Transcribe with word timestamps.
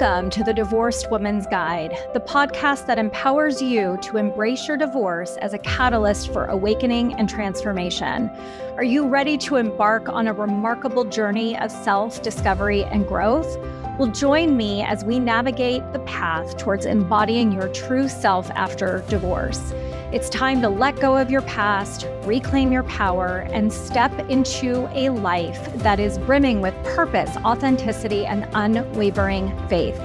Welcome 0.00 0.30
to 0.30 0.44
the 0.44 0.54
Divorced 0.54 1.10
Woman's 1.10 1.44
Guide, 1.48 1.98
the 2.12 2.20
podcast 2.20 2.86
that 2.86 3.00
empowers 3.00 3.60
you 3.60 3.98
to 4.02 4.16
embrace 4.16 4.68
your 4.68 4.76
divorce 4.76 5.36
as 5.38 5.54
a 5.54 5.58
catalyst 5.58 6.32
for 6.32 6.44
awakening 6.44 7.14
and 7.14 7.28
transformation. 7.28 8.30
Are 8.76 8.84
you 8.84 9.08
ready 9.08 9.36
to 9.38 9.56
embark 9.56 10.08
on 10.08 10.28
a 10.28 10.32
remarkable 10.32 11.02
journey 11.02 11.58
of 11.58 11.72
self 11.72 12.22
discovery 12.22 12.84
and 12.84 13.08
growth? 13.08 13.58
Well, 13.98 14.12
join 14.12 14.56
me 14.56 14.82
as 14.82 15.04
we 15.04 15.18
navigate 15.18 15.82
the 15.92 15.98
path 16.00 16.56
towards 16.56 16.86
embodying 16.86 17.50
your 17.50 17.66
true 17.66 18.08
self 18.08 18.52
after 18.52 19.02
divorce. 19.08 19.72
It's 20.10 20.30
time 20.30 20.62
to 20.62 20.70
let 20.70 20.98
go 21.00 21.18
of 21.18 21.30
your 21.30 21.42
past, 21.42 22.08
reclaim 22.22 22.72
your 22.72 22.84
power, 22.84 23.46
and 23.52 23.70
step 23.70 24.10
into 24.30 24.88
a 24.98 25.10
life 25.10 25.70
that 25.82 26.00
is 26.00 26.16
brimming 26.16 26.62
with 26.62 26.72
purpose, 26.82 27.36
authenticity, 27.44 28.24
and 28.24 28.48
unwavering 28.54 29.54
faith. 29.68 30.00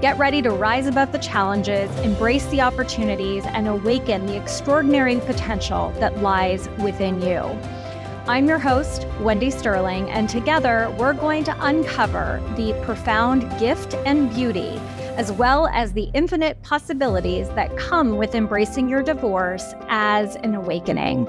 Get 0.00 0.18
ready 0.18 0.42
to 0.42 0.50
rise 0.50 0.88
above 0.88 1.12
the 1.12 1.20
challenges, 1.20 1.88
embrace 2.00 2.44
the 2.46 2.62
opportunities, 2.62 3.44
and 3.46 3.68
awaken 3.68 4.26
the 4.26 4.36
extraordinary 4.36 5.20
potential 5.20 5.94
that 6.00 6.20
lies 6.20 6.68
within 6.80 7.22
you. 7.22 7.38
I'm 8.26 8.48
your 8.48 8.58
host, 8.58 9.06
Wendy 9.20 9.52
Sterling, 9.52 10.10
and 10.10 10.28
together 10.28 10.92
we're 10.98 11.12
going 11.12 11.44
to 11.44 11.56
uncover 11.64 12.42
the 12.56 12.72
profound 12.82 13.42
gift 13.60 13.94
and 14.04 14.34
beauty 14.34 14.80
as 15.16 15.30
well 15.30 15.68
as 15.68 15.92
the 15.92 16.10
infinite 16.12 16.60
possibilities 16.62 17.48
that 17.50 17.76
come 17.76 18.16
with 18.16 18.34
embracing 18.34 18.88
your 18.88 19.02
divorce 19.02 19.74
as 19.88 20.34
an 20.36 20.56
awakening. 20.56 21.24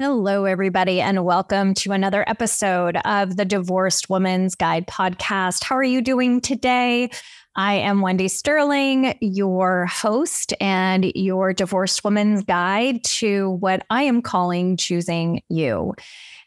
Hello, 0.00 0.44
everybody, 0.44 1.00
and 1.00 1.24
welcome 1.24 1.72
to 1.74 1.92
another 1.92 2.24
episode 2.28 2.96
of 3.04 3.36
the 3.36 3.44
Divorced 3.44 4.10
Woman's 4.10 4.56
Guide 4.56 4.88
podcast. 4.88 5.62
How 5.62 5.76
are 5.76 5.84
you 5.84 6.02
doing 6.02 6.40
today? 6.40 7.10
I 7.58 7.76
am 7.76 8.02
Wendy 8.02 8.28
Sterling, 8.28 9.16
your 9.22 9.86
host 9.86 10.52
and 10.60 11.10
your 11.14 11.54
divorced 11.54 12.04
woman's 12.04 12.44
guide 12.44 13.02
to 13.04 13.52
what 13.60 13.86
I 13.88 14.02
am 14.02 14.20
calling 14.20 14.76
choosing 14.76 15.40
you. 15.48 15.94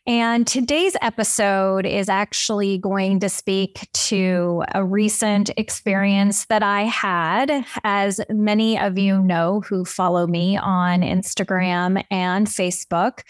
And 0.05 0.45
today's 0.45 0.95
episode 1.01 1.87
is 1.87 2.09
actually 2.09 2.77
going 2.77 3.21
to 3.21 3.29
speak 3.29 3.89
to 3.93 4.63
a 4.75 4.83
recent 4.83 5.49
experience 5.57 6.45
that 6.45 6.61
I 6.61 6.83
had. 6.83 7.65
As 7.83 8.21
many 8.29 8.79
of 8.79 8.99
you 8.99 9.19
know 9.19 9.61
who 9.61 9.85
follow 9.85 10.27
me 10.27 10.57
on 10.57 11.01
Instagram 11.01 12.03
and 12.11 12.45
Facebook, 12.45 13.23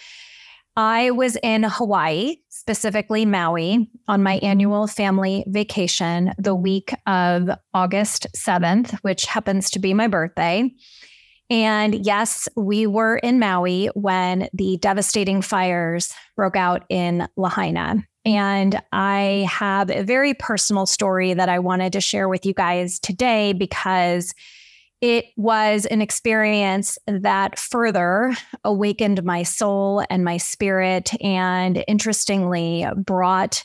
I 0.80 1.12
was 1.12 1.36
in 1.44 1.64
Hawaii, 1.64 2.38
specifically 2.48 3.26
Maui, 3.26 3.92
on 4.08 4.24
my 4.24 4.38
mm-hmm. 4.38 4.46
annual 4.46 4.88
family 4.88 5.44
vacation 5.46 6.32
the 6.38 6.56
week 6.56 6.94
of 7.06 7.50
August 7.74 8.28
7th, 8.34 8.98
which 9.02 9.26
happens 9.26 9.70
to 9.72 9.80
be 9.80 9.94
my 9.94 10.08
birthday. 10.08 10.72
And 11.50 12.06
yes, 12.06 12.48
we 12.56 12.88
were 12.88 13.18
in 13.18 13.40
Maui 13.40 13.88
when 13.88 14.48
the 14.54 14.78
devastating 14.78 15.42
fires 15.42 16.14
broke 16.38 16.56
out 16.56 16.86
in 16.88 17.28
Lahaina. 17.36 18.02
And 18.24 18.82
I 18.94 19.50
have 19.52 19.90
a 19.90 20.04
very 20.04 20.34
personal 20.34 20.86
story 20.86 21.34
that 21.34 21.50
I 21.50 21.60
wanted 21.60 21.92
to 21.92 22.00
share 22.00 22.30
with 22.30 22.46
you 22.46 22.54
guys 22.54 23.00
today 23.00 23.52
because 23.52 24.34
it 25.02 25.26
was 25.38 25.86
an 25.86 26.02
experience 26.02 26.98
that 27.08 27.58
further 27.58 28.36
awakened 28.64 29.24
my 29.24 29.44
soul 29.44 30.04
and 30.10 30.24
my 30.26 30.38
spirit, 30.38 31.12
and 31.24 31.84
interestingly, 31.88 32.86
brought 32.98 33.64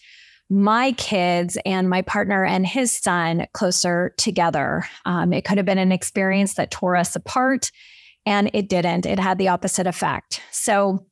my 0.50 0.92
kids 0.92 1.58
and 1.64 1.88
my 1.88 2.02
partner 2.02 2.44
and 2.44 2.66
his 2.66 2.92
son 2.92 3.46
closer 3.52 4.14
together. 4.16 4.84
Um, 5.04 5.32
it 5.32 5.44
could 5.44 5.56
have 5.56 5.66
been 5.66 5.78
an 5.78 5.90
experience 5.90 6.54
that 6.54 6.70
tore 6.70 6.96
us 6.96 7.16
apart, 7.16 7.72
and 8.26 8.50
it 8.54 8.68
didn't. 8.68 9.06
It 9.06 9.18
had 9.18 9.38
the 9.38 9.48
opposite 9.48 9.86
effect. 9.86 10.40
So, 10.52 11.06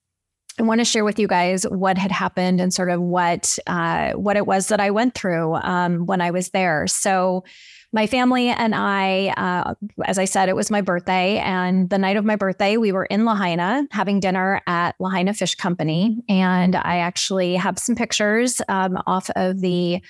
I 0.59 0.65
want 0.65 0.81
to 0.81 0.85
share 0.85 1.05
with 1.05 1.19
you 1.19 1.27
guys 1.27 1.65
what 1.65 1.97
had 1.97 2.13
happened 2.13 2.61
and 2.61 2.75
sort 2.75 2.91
of 2.91 3.01
what 3.01 3.59
uh, 3.67 4.13
what 4.13 4.37
it 4.37 4.47
was 4.47 4.69
that 4.69 4.81
I 4.81 4.91
went 4.91 5.15
through 5.15 5.55
um, 5.55 6.05
when 6.05 6.21
I 6.21 6.31
was 6.31 6.51
there. 6.51 6.87
So, 6.87 7.45
my 7.93 8.07
family 8.07 8.49
and 8.49 8.75
I, 8.75 9.29
uh, 9.37 9.75
as 10.07 10.19
I 10.19 10.25
said, 10.25 10.49
it 10.49 10.57
was 10.57 10.71
my 10.71 10.81
birthday. 10.81 11.39
And 11.39 11.91
the 11.91 11.99
night 11.99 12.17
of 12.17 12.25
my 12.25 12.37
birthday, 12.37 12.79
we 12.79 12.91
were 12.91 13.05
in 13.05 13.25
Lahaina 13.25 13.87
having 13.91 14.19
dinner 14.19 14.63
at 14.67 14.95
Lahaina 14.99 15.35
Fish 15.35 15.55
Company. 15.55 16.23
And 16.29 16.75
I 16.75 16.99
actually 16.99 17.55
have 17.57 17.79
some 17.79 17.95
pictures 17.95 18.63
um, 18.69 18.99
off 19.07 19.29
of 19.31 19.61
the 19.61 20.01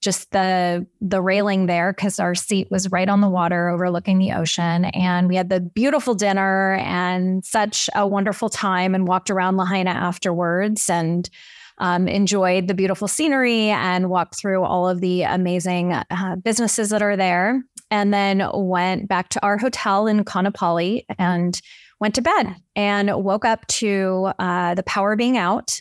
just 0.00 0.30
the 0.32 0.86
the 1.00 1.22
railing 1.22 1.64
there 1.64 1.92
because 1.92 2.20
our 2.20 2.34
seat 2.34 2.70
was 2.70 2.92
right 2.92 3.08
on 3.08 3.22
the 3.22 3.28
water 3.28 3.70
overlooking 3.70 4.18
the 4.18 4.32
ocean 4.32 4.84
and 4.84 5.28
we 5.28 5.34
had 5.34 5.48
the 5.48 5.60
beautiful 5.60 6.14
dinner 6.14 6.74
and 6.74 7.42
such 7.42 7.88
a 7.94 8.06
wonderful 8.06 8.50
time 8.50 8.94
and 8.94 9.08
walked 9.08 9.30
around 9.30 9.56
lahaina 9.56 9.88
afterwards 9.88 10.90
and 10.90 11.30
um, 11.78 12.08
enjoyed 12.08 12.68
the 12.68 12.74
beautiful 12.74 13.08
scenery 13.08 13.68
and 13.68 14.10
walked 14.10 14.36
through 14.36 14.62
all 14.64 14.88
of 14.88 15.00
the 15.00 15.22
amazing 15.22 15.92
uh, 15.92 16.36
businesses 16.42 16.90
that 16.90 17.02
are 17.02 17.16
there. 17.16 17.62
And 17.90 18.12
then 18.12 18.42
went 18.52 19.08
back 19.08 19.28
to 19.30 19.44
our 19.44 19.56
hotel 19.56 20.06
in 20.06 20.24
Kaanapali 20.24 21.04
and 21.18 21.60
went 22.00 22.14
to 22.16 22.22
bed 22.22 22.56
and 22.74 23.10
woke 23.24 23.44
up 23.44 23.66
to 23.68 24.32
uh, 24.38 24.74
the 24.74 24.82
power 24.82 25.16
being 25.16 25.36
out. 25.36 25.80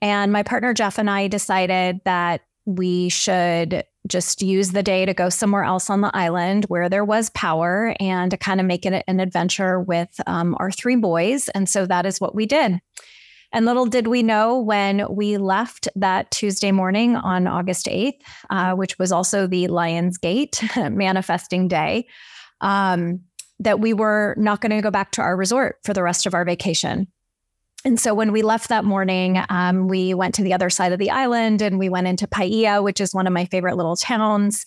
And 0.00 0.32
my 0.32 0.42
partner 0.42 0.74
Jeff 0.74 0.98
and 0.98 1.08
I 1.08 1.28
decided 1.28 2.00
that 2.04 2.42
we 2.66 3.08
should 3.08 3.84
just 4.08 4.42
use 4.42 4.72
the 4.72 4.82
day 4.82 5.06
to 5.06 5.14
go 5.14 5.28
somewhere 5.28 5.64
else 5.64 5.88
on 5.88 6.00
the 6.00 6.14
island 6.14 6.64
where 6.64 6.88
there 6.88 7.04
was 7.04 7.30
power 7.30 7.94
and 8.00 8.30
to 8.30 8.36
kind 8.36 8.60
of 8.60 8.66
make 8.66 8.84
it 8.84 9.04
an 9.06 9.20
adventure 9.20 9.80
with 9.80 10.08
um, 10.26 10.56
our 10.58 10.70
three 10.70 10.96
boys. 10.96 11.48
And 11.50 11.68
so 11.68 11.86
that 11.86 12.04
is 12.04 12.20
what 12.20 12.34
we 12.34 12.46
did. 12.46 12.80
And 13.54 13.66
little 13.66 13.86
did 13.86 14.08
we 14.08 14.24
know 14.24 14.58
when 14.58 15.06
we 15.08 15.36
left 15.36 15.86
that 15.94 16.28
Tuesday 16.32 16.72
morning 16.72 17.14
on 17.14 17.46
August 17.46 17.86
8th, 17.86 18.20
uh, 18.50 18.74
which 18.74 18.98
was 18.98 19.12
also 19.12 19.46
the 19.46 19.68
Lion's 19.68 20.18
Gate 20.18 20.60
manifesting 20.76 21.68
day, 21.68 22.08
um, 22.60 23.20
that 23.60 23.78
we 23.78 23.94
were 23.94 24.34
not 24.36 24.60
going 24.60 24.70
to 24.70 24.82
go 24.82 24.90
back 24.90 25.12
to 25.12 25.22
our 25.22 25.36
resort 25.36 25.76
for 25.84 25.94
the 25.94 26.02
rest 26.02 26.26
of 26.26 26.34
our 26.34 26.44
vacation. 26.44 27.06
And 27.84 28.00
so 28.00 28.12
when 28.12 28.32
we 28.32 28.42
left 28.42 28.70
that 28.70 28.84
morning, 28.84 29.40
um, 29.48 29.86
we 29.86 30.14
went 30.14 30.34
to 30.34 30.42
the 30.42 30.52
other 30.52 30.68
side 30.68 30.92
of 30.92 30.98
the 30.98 31.10
island 31.10 31.62
and 31.62 31.78
we 31.78 31.88
went 31.88 32.08
into 32.08 32.26
Paia, 32.26 32.82
which 32.82 33.00
is 33.00 33.14
one 33.14 33.28
of 33.28 33.32
my 33.32 33.44
favorite 33.44 33.76
little 33.76 33.94
towns. 33.94 34.66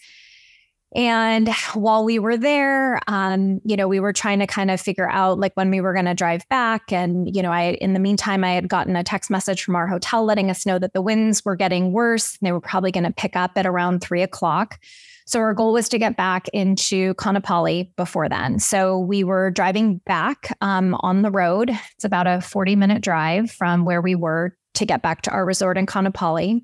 And 0.96 1.50
while 1.74 2.06
we 2.06 2.18
were 2.18 2.38
there, 2.38 3.00
um, 3.08 3.60
you 3.66 3.76
know, 3.76 3.88
we 3.88 4.00
were 4.00 4.14
trying 4.14 4.40
to 4.40 4.48
kind 4.48 4.72
of 4.72 4.80
figure 4.80 5.10
out 5.10 5.38
like 5.38 5.54
when 5.56 5.70
we 5.70 5.82
were 5.82 5.94
going 5.94 6.06
to 6.06 6.14
drive 6.14 6.48
back. 6.50 6.92
And, 6.94 7.36
you 7.36 7.42
know, 7.42 7.52
I, 7.52 7.78
in 7.82 7.94
the 7.94 8.00
meantime, 8.00 8.44
I 8.44 8.54
had 8.54 8.70
gotten 8.70 8.96
a 8.96 9.04
text 9.04 9.30
message 9.30 9.64
from 9.64 9.76
our 9.76 9.88
hotel 9.88 10.24
letting 10.24 10.50
us 10.50 10.66
know 10.66 10.80
that 10.80 10.94
the 10.94 11.02
winds 11.02 11.44
were 11.44 11.56
getting 11.56 11.92
worse. 11.92 12.38
They 12.42 12.52
were 12.52 12.62
probably 12.62 12.92
going 12.92 13.04
to 13.04 13.12
pick 13.12 13.36
up 13.36 13.52
at 13.58 13.66
around 13.66 14.00
three 14.00 14.22
o'clock. 14.22 14.80
So 15.26 15.42
our 15.42 15.54
goal 15.54 15.74
was 15.74 15.90
to 15.90 16.00
get 16.00 16.16
back 16.16 16.48
into 16.54 17.14
Kaanapali 17.16 17.94
before 17.98 18.30
then. 18.30 18.60
So 18.60 18.98
we 18.98 19.26
were 19.26 19.52
driving 19.52 19.98
back 20.06 20.56
um, 20.62 20.96
on 21.02 21.22
the 21.22 21.32
road. 21.32 21.70
It's 21.96 22.06
about 22.06 22.28
a 22.28 22.40
40 22.40 22.78
minute 22.78 23.04
drive 23.04 23.52
from 23.52 23.84
where 23.84 24.02
we 24.02 24.16
were 24.16 24.56
to 24.76 24.86
get 24.86 25.02
back 25.02 25.24
to 25.24 25.32
our 25.32 25.46
resort 25.46 25.78
in 25.78 25.86
Kaanapali. 25.86 26.62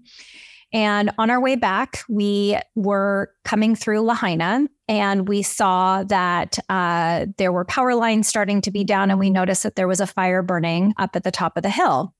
And 0.73 1.11
on 1.19 1.29
our 1.29 1.39
way 1.39 1.55
back, 1.55 2.03
we 2.09 2.57
were 2.73 3.31
coming 3.45 3.75
through 3.75 4.01
Lahaina 4.01 4.67
and 4.87 5.29
we 5.29 5.43
saw 5.43 6.03
that 6.03 6.57
uh, 6.67 7.27
there 7.37 7.51
were 7.51 7.63
power 7.63 7.93
lines 7.93 8.27
starting 8.27 8.59
to 8.61 8.71
be 8.71 8.83
down, 8.83 9.11
and 9.11 9.19
we 9.19 9.29
noticed 9.29 9.63
that 9.63 9.75
there 9.75 9.87
was 9.87 10.01
a 10.01 10.07
fire 10.07 10.41
burning 10.41 10.93
up 10.97 11.15
at 11.15 11.23
the 11.23 11.31
top 11.31 11.55
of 11.55 11.63
the 11.63 11.69
hill. 11.69 12.13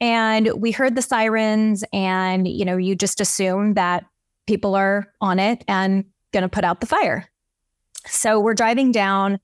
And 0.00 0.50
we 0.56 0.70
heard 0.70 0.94
the 0.94 1.02
sirens, 1.02 1.84
and 1.92 2.48
you 2.48 2.64
know, 2.64 2.76
you 2.76 2.94
just 2.94 3.20
assume 3.20 3.74
that 3.74 4.06
people 4.46 4.74
are 4.74 5.12
on 5.20 5.38
it 5.38 5.62
and 5.68 6.04
going 6.32 6.42
to 6.42 6.48
put 6.48 6.64
out 6.64 6.80
the 6.80 6.86
fire. 6.86 7.28
So 8.06 8.40
we're 8.40 8.54
driving 8.54 8.92
down 8.92 9.40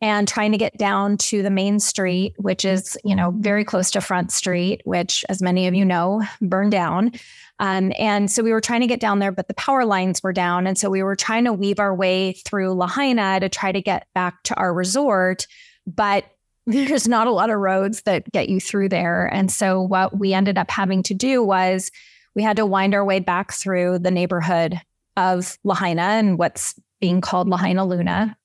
and 0.00 0.28
trying 0.28 0.52
to 0.52 0.58
get 0.58 0.76
down 0.78 1.16
to 1.16 1.42
the 1.42 1.50
main 1.50 1.80
street, 1.80 2.34
which 2.38 2.64
is, 2.64 2.96
you 3.04 3.16
know, 3.16 3.32
very 3.38 3.64
close 3.64 3.90
to 3.90 4.00
Front 4.00 4.30
Street, 4.30 4.80
which, 4.84 5.24
as 5.28 5.42
many 5.42 5.66
of 5.66 5.74
you 5.74 5.84
know, 5.84 6.22
burned 6.40 6.70
down. 6.70 7.12
Um, 7.58 7.92
and 7.98 8.30
so 8.30 8.42
we 8.42 8.52
were 8.52 8.60
trying 8.60 8.82
to 8.82 8.86
get 8.86 9.00
down 9.00 9.18
there, 9.18 9.32
but 9.32 9.48
the 9.48 9.54
power 9.54 9.84
lines 9.84 10.22
were 10.22 10.32
down. 10.32 10.66
And 10.66 10.78
so 10.78 10.88
we 10.88 11.02
were 11.02 11.16
trying 11.16 11.44
to 11.44 11.52
weave 11.52 11.80
our 11.80 11.94
way 11.94 12.34
through 12.44 12.74
Lahaina 12.74 13.40
to 13.40 13.48
try 13.48 13.72
to 13.72 13.82
get 13.82 14.06
back 14.14 14.42
to 14.44 14.54
our 14.54 14.72
resort. 14.72 15.46
But 15.86 16.24
there's 16.66 17.08
not 17.08 17.26
a 17.26 17.32
lot 17.32 17.50
of 17.50 17.58
roads 17.58 18.02
that 18.02 18.30
get 18.30 18.48
you 18.48 18.60
through 18.60 18.90
there. 18.90 19.26
And 19.26 19.50
so 19.50 19.82
what 19.82 20.16
we 20.16 20.32
ended 20.32 20.58
up 20.58 20.70
having 20.70 21.02
to 21.04 21.14
do 21.14 21.42
was 21.42 21.90
we 22.36 22.42
had 22.42 22.58
to 22.58 22.66
wind 22.66 22.94
our 22.94 23.04
way 23.04 23.18
back 23.18 23.52
through 23.52 23.98
the 23.98 24.10
neighborhood 24.10 24.80
of 25.16 25.58
Lahaina 25.64 26.02
and 26.02 26.38
what's 26.38 26.78
being 27.00 27.20
called 27.20 27.48
Lahaina 27.48 27.84
Luna. 27.84 28.36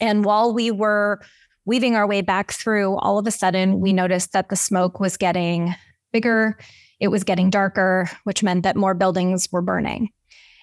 And 0.00 0.24
while 0.24 0.52
we 0.52 0.70
were 0.70 1.20
weaving 1.64 1.96
our 1.96 2.06
way 2.06 2.20
back 2.20 2.52
through, 2.52 2.96
all 2.98 3.18
of 3.18 3.26
a 3.26 3.30
sudden 3.30 3.80
we 3.80 3.92
noticed 3.92 4.32
that 4.32 4.48
the 4.48 4.56
smoke 4.56 5.00
was 5.00 5.16
getting 5.16 5.74
bigger 6.12 6.56
it 7.00 7.08
was 7.08 7.24
getting 7.24 7.50
darker, 7.50 8.10
which 8.24 8.42
meant 8.42 8.62
that 8.62 8.76
more 8.76 8.94
buildings 8.94 9.50
were 9.52 9.62
burning. 9.62 10.10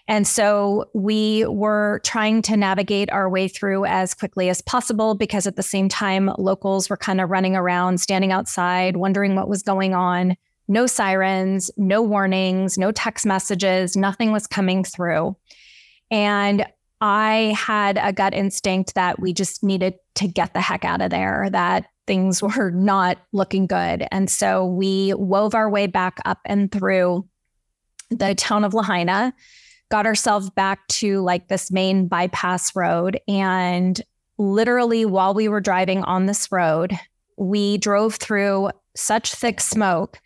And 0.07 0.27
so 0.27 0.85
we 0.93 1.45
were 1.45 2.01
trying 2.03 2.41
to 2.43 2.57
navigate 2.57 3.09
our 3.11 3.29
way 3.29 3.47
through 3.47 3.85
as 3.85 4.13
quickly 4.13 4.49
as 4.49 4.61
possible 4.61 5.15
because 5.15 5.47
at 5.47 5.55
the 5.55 5.63
same 5.63 5.87
time, 5.87 6.29
locals 6.37 6.89
were 6.89 6.97
kind 6.97 7.21
of 7.21 7.29
running 7.29 7.55
around, 7.55 8.01
standing 8.01 8.31
outside, 8.31 8.97
wondering 8.97 9.35
what 9.35 9.47
was 9.47 9.63
going 9.63 9.93
on. 9.93 10.35
No 10.67 10.87
sirens, 10.87 11.71
no 11.77 12.01
warnings, 12.01 12.77
no 12.77 12.91
text 12.91 13.25
messages, 13.25 13.95
nothing 13.95 14.31
was 14.31 14.47
coming 14.47 14.83
through. 14.83 15.37
And 16.11 16.65
I 17.03 17.53
had 17.57 17.99
a 18.01 18.13
gut 18.13 18.33
instinct 18.33 18.95
that 18.95 19.19
we 19.19 19.33
just 19.33 19.61
needed 19.61 19.95
to 20.15 20.25
get 20.25 20.53
the 20.53 20.61
heck 20.61 20.85
out 20.85 21.01
of 21.01 21.09
there, 21.09 21.49
that 21.51 21.87
things 22.07 22.41
were 22.57 22.71
not 22.71 23.17
looking 23.33 23.67
good. 23.67 24.07
And 24.09 24.29
so 24.29 24.65
we 24.65 25.13
wove 25.13 25.53
our 25.53 25.69
way 25.69 25.85
back 25.85 26.17
up 26.23 26.39
and 26.45 26.71
through 26.71 27.27
the 28.09 28.33
town 28.35 28.63
of 28.63 28.73
Lahaina 28.73 29.33
got 29.91 30.05
ourselves 30.05 30.49
back 30.49 30.87
to 30.87 31.19
like 31.21 31.49
this 31.49 31.71
main 31.71 32.07
bypass 32.07 32.73
road. 32.73 33.19
And 33.27 34.01
literally, 34.37 35.05
while 35.05 35.33
we 35.33 35.49
were 35.49 35.61
driving 35.61 36.03
on 36.05 36.25
this 36.25 36.51
road, 36.53 36.93
we 37.37 37.77
drove 37.79 38.15
through 38.15 38.69
such 38.95 39.35
thick 39.35 39.59
smoke 39.59 40.21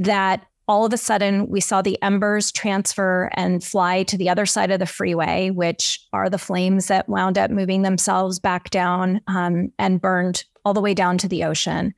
that 0.00 0.44
all 0.68 0.84
of 0.84 0.92
a 0.92 0.98
sudden 0.98 1.48
we 1.48 1.60
saw 1.60 1.80
the 1.80 2.00
embers 2.02 2.52
transfer 2.52 3.30
and 3.32 3.64
fly 3.64 4.02
to 4.04 4.18
the 4.18 4.28
other 4.28 4.44
side 4.44 4.70
of 4.70 4.78
the 4.78 4.86
freeway, 4.86 5.50
which 5.50 5.98
are 6.12 6.28
the 6.28 6.38
flames 6.38 6.86
that 6.86 7.08
wound 7.08 7.38
up 7.38 7.50
moving 7.50 7.82
themselves 7.82 8.38
back 8.38 8.68
down 8.68 9.20
um, 9.26 9.72
and 9.78 10.00
burned 10.00 10.44
all 10.64 10.74
the 10.74 10.80
way 10.80 10.92
down 10.92 11.16
to 11.18 11.28
the 11.28 11.42
ocean. 11.44 11.94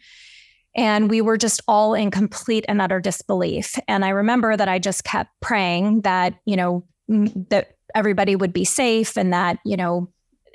And 0.76 1.10
we 1.10 1.20
were 1.20 1.36
just 1.36 1.60
all 1.66 1.94
in 1.94 2.12
complete 2.12 2.64
and 2.68 2.80
utter 2.80 3.00
disbelief. 3.00 3.76
And 3.88 4.04
I 4.04 4.10
remember 4.10 4.56
that 4.56 4.68
I 4.68 4.78
just 4.78 5.02
kept 5.02 5.30
praying 5.40 6.02
that, 6.02 6.34
you 6.44 6.54
know, 6.54 6.84
that 7.08 7.76
everybody 7.92 8.36
would 8.36 8.52
be 8.52 8.64
safe 8.64 9.16
and 9.16 9.32
that, 9.32 9.58
you 9.64 9.76
know, 9.76 10.08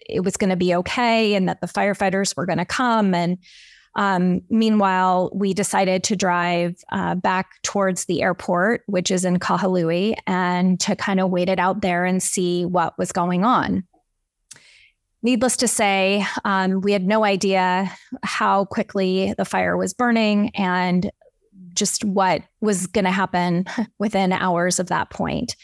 it 0.07 0.23
was 0.23 0.37
going 0.37 0.51
to 0.51 0.55
be 0.55 0.73
okay 0.73 1.33
and 1.33 1.49
that 1.49 1.59
the 1.59 1.67
firefighters 1.67 2.37
were 2.37 2.45
going 2.45 2.59
to 2.59 2.65
come. 2.65 3.13
And 3.13 3.39
um, 3.95 4.41
meanwhile, 4.49 5.31
we 5.33 5.53
decided 5.53 6.03
to 6.05 6.15
drive 6.15 6.83
uh, 6.91 7.15
back 7.15 7.61
towards 7.63 8.05
the 8.05 8.21
airport, 8.21 8.83
which 8.87 9.09
is 9.09 9.23
in 9.23 9.39
Kahului, 9.39 10.15
and 10.27 10.79
to 10.81 10.95
kind 10.95 11.19
of 11.19 11.29
wait 11.29 11.47
it 11.47 11.59
out 11.59 11.81
there 11.81 12.03
and 12.03 12.21
see 12.21 12.65
what 12.65 12.97
was 12.97 13.11
going 13.11 13.45
on. 13.45 13.83
Needless 15.23 15.57
to 15.57 15.67
say, 15.67 16.25
um, 16.43 16.81
we 16.81 16.91
had 16.91 17.07
no 17.07 17.23
idea 17.23 17.91
how 18.21 18.65
quickly 18.65 19.33
the 19.37 19.45
fire 19.45 19.75
was 19.75 19.93
burning 19.93 20.51
and 20.55 21.09
just 21.73 22.03
what 22.03 22.43
was 22.61 22.87
going 22.87 23.05
to 23.05 23.11
happen 23.11 23.65
within 23.99 24.33
hours 24.33 24.79
of 24.79 24.87
that 24.87 25.09
point. 25.09 25.55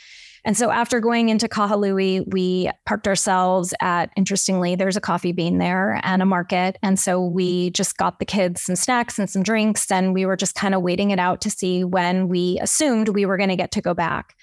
And 0.43 0.57
so 0.57 0.71
after 0.71 0.99
going 0.99 1.29
into 1.29 1.47
Kahului, 1.47 2.31
we 2.33 2.69
parked 2.85 3.07
ourselves 3.07 3.73
at, 3.79 4.09
interestingly, 4.15 4.75
there's 4.75 4.97
a 4.97 5.01
coffee 5.01 5.31
bean 5.31 5.59
there 5.59 5.99
and 6.03 6.21
a 6.21 6.25
market. 6.25 6.77
And 6.81 6.99
so 6.99 7.23
we 7.23 7.69
just 7.71 7.97
got 7.97 8.19
the 8.19 8.25
kids 8.25 8.63
some 8.63 8.75
snacks 8.75 9.19
and 9.19 9.29
some 9.29 9.43
drinks. 9.43 9.91
And 9.91 10.13
we 10.13 10.25
were 10.25 10.35
just 10.35 10.55
kind 10.55 10.73
of 10.73 10.81
waiting 10.81 11.11
it 11.11 11.19
out 11.19 11.41
to 11.41 11.51
see 11.51 11.83
when 11.83 12.27
we 12.27 12.57
assumed 12.59 13.09
we 13.09 13.25
were 13.25 13.37
going 13.37 13.49
to 13.49 13.55
get 13.55 13.71
to 13.73 13.81
go 13.81 13.93
back. 13.93 14.35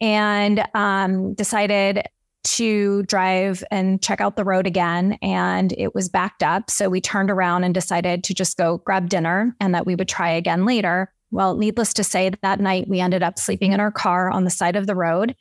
And 0.00 0.64
um, 0.74 1.34
decided 1.34 2.02
to 2.44 3.02
drive 3.04 3.62
and 3.70 4.02
check 4.02 4.20
out 4.20 4.36
the 4.36 4.44
road 4.44 4.66
again. 4.66 5.18
And 5.22 5.72
it 5.76 5.94
was 5.94 6.08
backed 6.08 6.42
up. 6.42 6.70
So 6.70 6.88
we 6.88 7.00
turned 7.00 7.30
around 7.30 7.64
and 7.64 7.74
decided 7.74 8.24
to 8.24 8.34
just 8.34 8.56
go 8.56 8.78
grab 8.78 9.08
dinner 9.08 9.54
and 9.60 9.74
that 9.74 9.86
we 9.86 9.94
would 9.94 10.08
try 10.08 10.30
again 10.30 10.64
later. 10.64 11.12
Well, 11.30 11.56
needless 11.56 11.92
to 11.94 12.04
say, 12.04 12.30
that 12.42 12.60
night 12.60 12.88
we 12.88 13.00
ended 13.00 13.22
up 13.22 13.38
sleeping 13.38 13.72
in 13.72 13.80
our 13.80 13.92
car 13.92 14.30
on 14.30 14.44
the 14.44 14.50
side 14.50 14.76
of 14.76 14.86
the 14.86 14.94
road. 14.94 15.34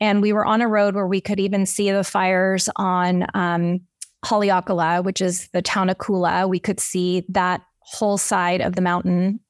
And 0.00 0.22
we 0.22 0.32
were 0.32 0.44
on 0.44 0.60
a 0.60 0.68
road 0.68 0.94
where 0.94 1.06
we 1.06 1.20
could 1.20 1.40
even 1.40 1.66
see 1.66 1.90
the 1.90 2.04
fires 2.04 2.68
on 2.76 3.26
um, 3.34 3.80
Haleakala, 4.24 5.04
which 5.04 5.20
is 5.20 5.48
the 5.48 5.62
town 5.62 5.90
of 5.90 5.98
Kula. 5.98 6.48
We 6.48 6.58
could 6.58 6.80
see 6.80 7.24
that 7.28 7.62
whole 7.80 8.18
side 8.18 8.60
of 8.60 8.74
the 8.74 8.82
mountain 8.82 9.40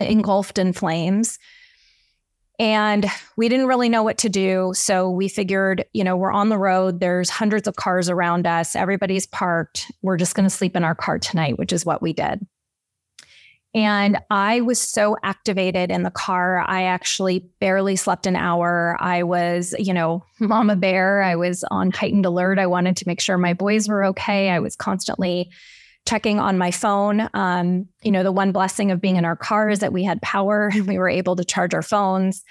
engulfed 0.00 0.58
in 0.58 0.72
flames. 0.72 1.38
And 2.58 3.06
we 3.36 3.48
didn't 3.48 3.66
really 3.66 3.88
know 3.88 4.02
what 4.02 4.18
to 4.18 4.28
do. 4.28 4.72
So 4.74 5.10
we 5.10 5.28
figured, 5.28 5.84
you 5.92 6.02
know, 6.02 6.16
we're 6.16 6.32
on 6.32 6.48
the 6.48 6.58
road, 6.58 7.00
there's 7.00 7.28
hundreds 7.28 7.68
of 7.68 7.76
cars 7.76 8.08
around 8.08 8.46
us, 8.46 8.74
everybody's 8.74 9.26
parked. 9.26 9.90
We're 10.02 10.16
just 10.16 10.34
going 10.34 10.48
to 10.48 10.54
sleep 10.54 10.74
in 10.74 10.82
our 10.82 10.94
car 10.94 11.18
tonight, 11.18 11.58
which 11.58 11.72
is 11.72 11.84
what 11.84 12.00
we 12.00 12.14
did. 12.14 12.46
And 13.76 14.18
I 14.30 14.62
was 14.62 14.80
so 14.80 15.18
activated 15.22 15.90
in 15.90 16.02
the 16.02 16.10
car. 16.10 16.64
I 16.66 16.84
actually 16.84 17.40
barely 17.60 17.94
slept 17.94 18.26
an 18.26 18.34
hour. 18.34 18.96
I 18.98 19.22
was, 19.22 19.74
you 19.78 19.92
know, 19.92 20.24
mama 20.40 20.76
bear. 20.76 21.22
I 21.22 21.36
was 21.36 21.62
on 21.64 21.90
heightened 21.90 22.24
alert. 22.24 22.58
I 22.58 22.66
wanted 22.66 22.96
to 22.96 23.04
make 23.06 23.20
sure 23.20 23.36
my 23.36 23.52
boys 23.52 23.86
were 23.86 24.02
okay. 24.06 24.48
I 24.48 24.60
was 24.60 24.76
constantly 24.76 25.50
checking 26.06 26.40
on 26.40 26.56
my 26.56 26.70
phone. 26.70 27.28
Um, 27.34 27.86
you 28.02 28.12
know, 28.12 28.22
the 28.22 28.32
one 28.32 28.50
blessing 28.50 28.90
of 28.90 29.00
being 29.02 29.16
in 29.16 29.26
our 29.26 29.36
car 29.36 29.68
is 29.68 29.80
that 29.80 29.92
we 29.92 30.04
had 30.04 30.22
power 30.22 30.70
and 30.74 30.86
we 30.86 30.98
were 30.98 31.10
able 31.10 31.36
to 31.36 31.44
charge 31.44 31.74
our 31.74 31.82
phones. 31.82 32.44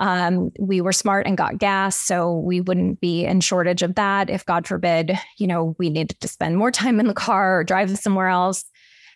Um, 0.00 0.50
we 0.58 0.80
were 0.80 0.92
smart 0.92 1.28
and 1.28 1.36
got 1.36 1.58
gas, 1.58 1.94
so 1.94 2.38
we 2.38 2.60
wouldn't 2.60 3.00
be 3.00 3.24
in 3.24 3.40
shortage 3.40 3.82
of 3.82 3.94
that. 3.94 4.30
If 4.30 4.44
God 4.44 4.66
forbid, 4.66 5.16
you 5.38 5.46
know, 5.46 5.76
we 5.78 5.90
needed 5.90 6.20
to 6.22 6.26
spend 6.26 6.56
more 6.56 6.72
time 6.72 6.98
in 6.98 7.06
the 7.06 7.14
car 7.14 7.60
or 7.60 7.64
drive 7.64 7.96
somewhere 7.96 8.26
else. 8.26 8.64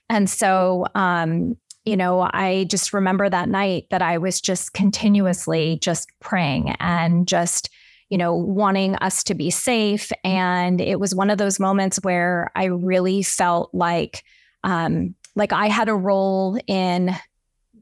And 0.09 0.29
so, 0.29 0.87
um, 0.95 1.57
you 1.85 1.97
know, 1.97 2.29
I 2.33 2.67
just 2.69 2.93
remember 2.93 3.29
that 3.29 3.49
night 3.49 3.87
that 3.91 4.03
I 4.03 4.19
was 4.19 4.41
just 4.41 4.73
continuously 4.73 5.79
just 5.81 6.11
praying 6.21 6.75
and 6.81 7.29
just, 7.29 7.71
you 8.11 8.19
know, 8.19 8.35
wanting 8.35 8.97
us 8.97 9.23
to 9.25 9.35
be 9.35 9.51
safe. 9.51 10.11
And 10.25 10.81
it 10.81 10.99
was 10.99 11.15
one 11.15 11.31
of 11.31 11.39
those 11.39 11.61
moments 11.61 11.99
where 12.03 12.51
I 12.57 12.65
really 12.65 13.23
felt 13.23 13.71
like, 13.73 14.25
um, 14.65 15.15
like 15.37 15.53
I 15.53 15.67
had 15.69 15.89
a 15.89 15.95
role 15.95 16.59
in 16.67 17.15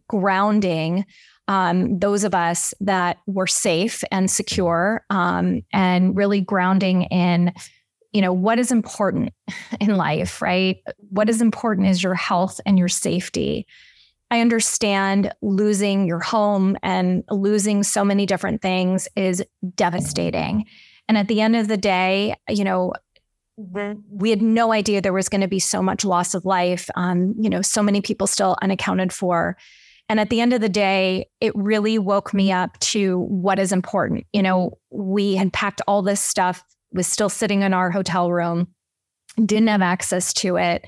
grounding 0.08 1.06
um, 1.48 1.98
those 1.98 2.24
of 2.24 2.34
us 2.34 2.72
that 2.80 3.18
were 3.26 3.46
safe 3.46 4.02
and 4.10 4.30
secure 4.30 5.04
um, 5.10 5.62
and 5.72 6.16
really 6.16 6.40
grounding 6.40 7.02
in 7.04 7.52
you 8.14 8.22
know 8.22 8.32
what 8.32 8.58
is 8.58 8.72
important 8.72 9.34
in 9.80 9.96
life 9.96 10.40
right? 10.40 10.78
What 11.10 11.28
is 11.28 11.42
important 11.42 11.88
is 11.88 12.02
your 12.02 12.14
health 12.14 12.60
and 12.64 12.78
your 12.78 12.88
safety. 12.88 13.66
I 14.30 14.40
understand 14.40 15.32
losing 15.42 16.06
your 16.06 16.20
home 16.20 16.76
and 16.82 17.24
losing 17.30 17.82
so 17.82 18.04
many 18.04 18.24
different 18.24 18.62
things 18.62 19.06
is 19.16 19.44
devastating. 19.74 20.64
And 21.08 21.18
at 21.18 21.28
the 21.28 21.42
end 21.42 21.56
of 21.56 21.68
the 21.68 21.76
day 21.76 22.36
you 22.48 22.64
know 22.64 22.92
we 23.56 24.30
had 24.30 24.42
no 24.42 24.72
idea 24.72 25.00
there 25.00 25.12
was 25.12 25.28
going 25.28 25.40
to 25.40 25.46
be 25.46 25.60
so 25.60 25.80
much 25.80 26.04
loss 26.04 26.34
of 26.34 26.44
life 26.44 26.90
um, 26.96 27.36
you 27.38 27.48
know 27.48 27.62
so 27.62 27.84
many 27.84 28.00
people 28.00 28.26
still 28.26 28.56
unaccounted 28.62 29.12
for. 29.12 29.56
And 30.08 30.20
at 30.20 30.28
the 30.28 30.40
end 30.40 30.52
of 30.52 30.60
the 30.60 30.68
day, 30.68 31.30
it 31.40 31.52
really 31.54 31.98
woke 31.98 32.34
me 32.34 32.52
up 32.52 32.78
to 32.80 33.20
what 33.20 33.58
is 33.58 33.72
important. 33.72 34.26
You 34.34 34.42
know, 34.42 34.78
we 34.90 35.34
had 35.34 35.50
packed 35.52 35.80
all 35.88 36.02
this 36.02 36.20
stuff 36.20 36.62
was 36.94 37.06
still 37.06 37.28
sitting 37.28 37.62
in 37.62 37.74
our 37.74 37.90
hotel 37.90 38.32
room, 38.32 38.68
didn't 39.44 39.68
have 39.68 39.82
access 39.82 40.32
to 40.34 40.56
it. 40.56 40.86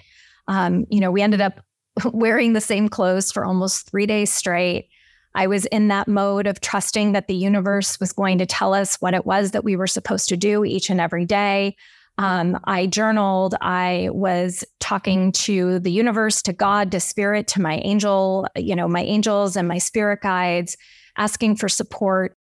Um, 0.49 0.87
you 0.91 1.01
know, 1.01 1.11
we 1.11 1.23
ended 1.23 1.41
up 1.41 1.61
wearing 2.13 2.53
the 2.53 2.61
same 2.61 2.89
clothes 2.89 3.33
for 3.33 3.45
almost 3.45 3.91
three 3.91 4.07
days 4.07 4.33
straight. 4.33 4.89
I 5.35 5.49
was 5.49 5.67
in 5.67 5.89
that 5.89 6.09
mode 6.09 6.47
of 6.47 6.61
trusting 6.61 7.13
that 7.13 7.29
the 7.29 7.35
universe 7.35 8.01
was 8.01 8.13
going 8.13 8.39
to 8.39 8.47
tell 8.47 8.73
us 8.73 8.97
what 8.97 9.13
it 9.13 9.27
was 9.27 9.51
that 9.51 9.65
we 9.65 9.77
were 9.77 9.87
supposed 9.87 10.31
to 10.31 10.37
do 10.37 10.65
each 10.65 10.89
and 10.89 11.01
every 11.01 11.27
day. 11.27 11.77
Um, 12.19 12.59
I 12.65 12.87
journaled. 12.87 13.55
I 13.61 14.09
was 14.13 14.65
talking 14.81 15.33
to 15.33 15.79
the 15.79 15.93
universe, 15.93 16.41
to 16.43 16.55
God, 16.55 16.91
to 16.93 17.01
spirit, 17.01 17.47
to 17.49 17.61
my 17.61 17.77
angel, 17.85 18.49
you 18.57 18.75
know, 18.75 18.89
my 18.89 19.03
angels 19.03 19.57
and 19.57 19.69
my 19.69 19.77
spirit 19.77 20.21
guides, 20.23 20.79
asking 21.19 21.57
for 21.57 21.69
support. 21.69 22.37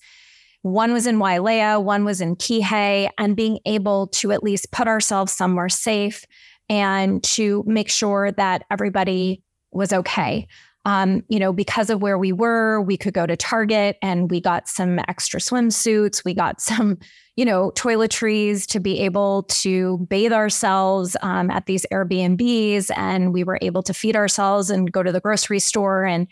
One 0.63 0.93
was 0.93 1.07
in 1.07 1.19
Wailea, 1.19 1.83
one 1.83 2.05
was 2.05 2.21
in 2.21 2.37
Kihei, 2.37 3.09
and 3.17 3.35
being 3.35 3.61
able 3.65 4.09
to 4.09 4.31
at 4.31 4.43
least 4.43 4.71
put 4.73 4.89
ourselves 4.89 5.33
somewhere 5.33 5.71
safe 5.71 6.27
and 6.71 7.23
to 7.25 7.65
make 7.67 7.91
sure 7.91 8.31
that 8.33 8.63
everybody 8.71 9.43
was 9.73 9.93
okay. 9.93 10.47
Um, 10.87 11.23
you 11.29 11.39
know, 11.39 11.53
because 11.53 11.91
of 11.91 12.01
where 12.01 12.17
we 12.17 12.33
were, 12.33 12.81
we 12.81 12.97
could 12.97 13.13
go 13.13 13.27
to 13.27 13.37
Target 13.37 13.99
and 14.01 14.31
we 14.31 14.41
got 14.41 14.67
some 14.67 14.99
extra 15.01 15.39
swimsuits. 15.41 16.25
We 16.25 16.33
got 16.33 16.61
some, 16.61 16.99
you 17.37 17.45
know, 17.45 17.73
toiletries 17.75 18.67
to 18.69 18.81
be 18.81 19.01
able 19.01 19.43
to 19.43 19.99
bathe 20.09 20.33
ourselves 20.33 21.17
um, 21.23 21.51
at 21.51 21.67
these 21.67 21.85
Airbnbs. 21.93 22.91
And 22.97 23.35
we 23.35 23.45
were 23.45 23.59
able 23.61 23.83
to 23.83 23.93
feed 23.93 24.17
ourselves 24.17 24.71
and 24.71 24.91
go 24.91 25.03
to 25.03 25.13
the 25.13 25.21
grocery 25.21 25.59
store. 25.59 26.07
And, 26.07 26.29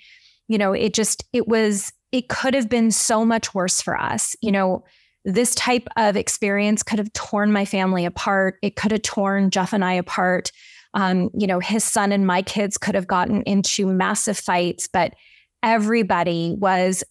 you 0.47 0.57
know, 0.57 0.73
it 0.73 0.95
just, 0.95 1.25
it 1.33 1.47
was, 1.47 1.93
it 2.11 2.29
could 2.29 2.55
have 2.55 2.71
been 2.71 2.91
so 2.91 3.25
much 3.27 3.55
worse 3.55 3.83
for 3.83 4.01
us. 4.01 4.35
You 4.41 4.53
know, 4.53 4.85
this 5.25 5.55
type 5.55 5.89
of 5.97 6.17
experience 6.17 6.83
could 6.83 6.99
have 6.99 7.13
torn 7.13 7.53
my 7.53 7.65
family 7.65 8.05
apart. 8.05 8.57
It 8.63 8.77
could 8.77 8.93
have 8.93 9.03
torn 9.03 9.51
Jeff 9.51 9.73
and 9.73 9.85
I 9.85 9.95
apart. 9.95 10.53
Um, 10.95 11.31
you 11.35 11.47
know, 11.47 11.61
his 11.61 11.85
son 11.85 12.13
and 12.13 12.27
my 12.27 12.43
kids 12.43 12.79
could 12.79 12.95
have 12.95 13.07
gotten 13.07 13.43
into 13.43 13.87
massive 13.87 14.39
fights, 14.39 14.89
but 14.89 15.15
everybody 15.63 16.55
was 16.59 17.05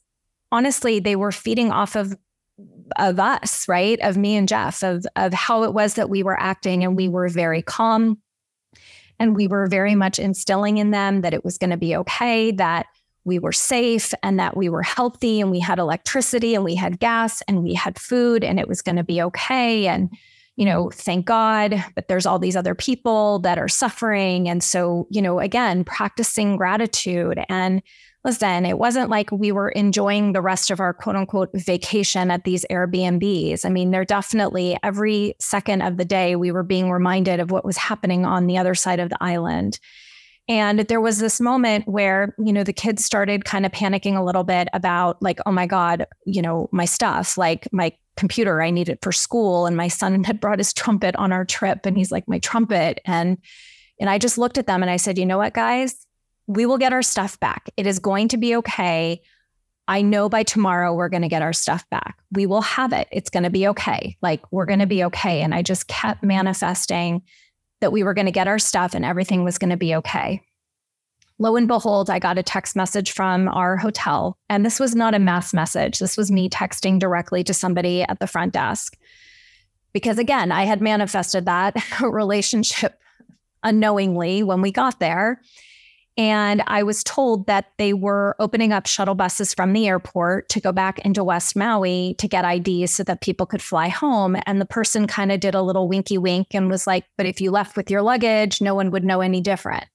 honestly, 0.52 1.00
they 1.00 1.16
were 1.16 1.32
feeding 1.32 1.72
off 1.72 1.96
of 1.96 2.16
of 2.98 3.20
us, 3.20 3.68
right? 3.68 4.00
Of 4.00 4.18
me 4.18 4.36
and 4.36 4.48
Jeff, 4.48 4.84
of 4.84 5.06
of 5.16 5.34
how 5.34 5.64
it 5.64 5.74
was 5.74 5.96
that 5.96 6.10
we 6.10 6.24
were 6.24 6.40
acting. 6.40 6.84
And 6.84 6.96
we 6.96 7.08
were 7.08 7.30
very 7.30 7.62
calm. 7.62 8.20
And 9.20 9.36
we 9.36 9.48
were 9.48 9.68
very 9.68 9.96
much 9.96 10.20
instilling 10.20 10.78
in 10.78 10.92
them 10.92 11.22
that 11.22 11.34
it 11.34 11.44
was 11.44 11.58
going 11.58 11.72
to 11.72 11.78
be 11.78 11.96
okay, 11.96 12.52
that 12.52 12.86
we 13.28 13.38
were 13.38 13.52
safe 13.52 14.14
and 14.24 14.40
that 14.40 14.56
we 14.56 14.70
were 14.70 14.82
healthy 14.82 15.42
and 15.42 15.52
we 15.52 15.60
had 15.60 15.78
electricity 15.78 16.56
and 16.56 16.64
we 16.64 16.76
had 16.76 17.00
gas 17.00 17.44
and 17.48 17.62
we 17.62 17.74
had 17.74 18.00
food 18.00 18.44
and 18.44 18.60
it 18.60 18.68
was 18.68 18.82
going 18.82 18.96
to 18.96 19.04
be 19.04 19.22
okay. 19.22 19.86
And, 19.88 20.10
you 20.56 20.66
know, 20.66 20.90
thank 20.90 21.26
God, 21.26 21.84
but 21.94 22.08
there's 22.08 22.26
all 22.26 22.40
these 22.40 22.56
other 22.56 22.74
people 22.74 23.40
that 23.40 23.60
are 23.60 23.68
suffering. 23.68 24.48
And 24.48 24.64
so, 24.64 25.08
you 25.12 25.22
know, 25.22 25.40
again, 25.40 25.84
practicing 25.84 26.56
gratitude. 26.56 27.38
And 27.50 27.84
listen, 28.24 28.66
it 28.66 28.80
wasn't 28.80 29.10
like 29.10 29.30
we 29.32 29.52
were 29.52 29.70
enjoying 29.70 30.32
the 30.32 30.42
rest 30.42 30.72
of 30.72 30.80
our 30.80 30.94
quote 30.94 31.18
unquote 31.18 31.50
vacation 31.54 32.32
at 32.32 32.46
these 32.46 32.66
Airbnbs. 32.72 33.66
I 33.66 33.70
mean, 33.70 33.92
they're 33.92 34.06
definitely 34.06 34.78
every 34.84 35.36
second 35.40 35.82
of 35.82 35.98
the 35.98 36.06
day 36.06 36.38
we 36.38 36.52
were 36.52 36.64
being 36.64 36.92
reminded 36.92 37.42
of 37.42 37.52
what 37.52 37.66
was 37.66 37.78
happening 37.78 38.26
on 38.26 38.48
the 38.48 38.58
other 38.58 38.74
side 38.74 39.02
of 39.02 39.10
the 39.10 39.22
island. 39.22 39.80
And 40.50 40.80
there 40.80 41.02
was 41.02 41.20
this 41.20 41.42
moment 41.42 41.88
where, 41.88 42.34
you 42.38 42.54
know, 42.54 42.64
the 42.64 42.74
kids 42.74 43.04
started 43.04 43.44
kind 43.44 43.66
of 43.66 43.72
panicking 43.74 44.18
a 44.18 44.24
little 44.24 44.46
bit 44.46 44.70
about, 44.72 45.22
like, 45.22 45.40
oh 45.46 45.52
my 45.52 45.68
God, 45.68 46.06
you 46.26 46.42
know, 46.42 46.70
my 46.72 46.86
stuff, 46.86 47.38
like 47.38 47.68
my 47.74 47.92
computer, 48.16 48.62
I 48.62 48.70
need 48.70 48.88
it 48.90 49.00
for 49.02 49.12
school. 49.12 49.66
And 49.66 49.76
my 49.76 49.90
son 49.90 50.24
had 50.26 50.40
brought 50.40 50.60
his 50.60 50.74
trumpet 50.74 51.16
on 51.18 51.32
our 51.32 51.46
trip 51.46 51.86
and 51.86 51.98
he's 51.98 52.12
like, 52.12 52.28
my 52.28 52.40
trumpet. 52.40 53.00
And 53.06 53.38
and 54.00 54.10
I 54.12 54.20
just 54.20 54.38
looked 54.38 54.60
at 54.60 54.68
them 54.68 54.84
and 54.84 54.92
I 54.92 54.98
said, 54.98 55.18
you 55.18 55.26
know 55.26 55.40
what, 55.40 55.56
guys? 55.56 56.06
We 56.46 56.66
will 56.66 56.78
get 56.78 56.94
our 56.94 57.02
stuff 57.02 57.40
back. 57.40 57.70
It 57.78 57.88
is 57.88 57.98
going 57.98 58.28
to 58.30 58.38
be 58.38 58.56
okay. 58.58 59.22
I 59.88 60.02
know 60.02 60.30
by 60.30 60.44
tomorrow 60.44 60.94
we're 60.94 61.10
going 61.10 61.24
to 61.24 61.28
get 61.28 61.42
our 61.42 61.54
stuff 61.54 61.90
back. 61.90 62.20
We 62.32 62.46
will 62.46 62.62
have 62.62 62.94
it. 62.94 63.08
It's 63.12 63.32
going 63.32 63.44
to 63.44 63.50
be 63.50 63.68
okay. 63.70 64.18
Like 64.22 64.42
we're 64.52 64.66
going 64.66 64.80
to 64.80 64.86
be 64.86 65.04
okay. 65.06 65.42
And 65.42 65.54
I 65.54 65.62
just 65.62 65.88
kept 65.88 66.24
manifesting 66.24 67.24
that 67.82 67.92
we 67.92 68.04
were 68.04 68.14
going 68.14 68.26
to 68.26 68.32
get 68.32 68.48
our 68.48 68.60
stuff 68.60 68.94
and 68.94 69.06
everything 69.06 69.44
was 69.44 69.58
going 69.58 69.70
to 69.70 69.78
be 69.78 69.96
okay. 69.96 70.42
Lo 71.40 71.56
and 71.56 71.68
behold, 71.68 72.10
I 72.10 72.18
got 72.18 72.40
a 72.40 72.44
text 72.44 72.76
message 72.76 73.12
from 73.12 73.48
our 73.48 73.78
hotel. 73.78 74.38
And 74.50 74.66
this 74.66 74.80
was 74.80 74.96
not 74.96 75.14
a 75.14 75.20
mass 75.20 75.54
message. 75.54 76.00
This 76.00 76.18
was 76.18 76.32
me 76.32 76.50
texting 76.50 76.98
directly 76.98 77.44
to 77.44 77.54
somebody 77.54 78.02
at 78.02 78.20
the 78.20 78.26
front 78.26 78.54
desk. 78.54 78.98
Because 79.94 80.18
again, 80.18 80.52
I 80.52 80.64
had 80.64 80.82
manifested 80.82 81.46
that 81.46 81.76
relationship 82.02 83.00
unknowingly 83.64 84.42
when 84.44 84.62
we 84.62 84.72
got 84.72 85.00
there. 85.00 85.42
And 86.18 86.64
I 86.66 86.82
was 86.82 87.04
told 87.04 87.46
that 87.46 87.72
they 87.78 87.94
were 87.94 88.36
opening 88.40 88.74
up 88.74 88.88
shuttle 88.88 89.14
buses 89.14 89.54
from 89.54 89.74
the 89.74 89.88
airport 89.88 90.50
to 90.50 90.60
go 90.60 90.72
back 90.72 90.98
into 91.00 91.24
West 91.24 91.56
Maui 91.56 92.16
to 92.18 92.28
get 92.28 92.44
IDs 92.44 92.92
so 92.92 93.04
that 93.04 93.22
people 93.22 93.46
could 93.46 93.62
fly 93.62 93.88
home. 93.88 94.36
And 94.48 94.60
the 94.60 94.66
person 94.66 95.06
kind 95.06 95.32
of 95.32 95.40
did 95.40 95.54
a 95.54 95.62
little 95.62 95.88
winky 95.88 96.18
wink 96.18 96.48
and 96.56 96.70
was 96.70 96.88
like, 96.88 97.06
But 97.18 97.28
if 97.28 97.40
you 97.40 97.52
left 97.52 97.78
with 97.78 97.92
your 97.92 98.02
luggage, 98.02 98.62
no 98.62 98.74
one 98.74 98.90
would 98.90 99.04
know 99.04 99.22
any 99.22 99.42
different. 99.42 99.86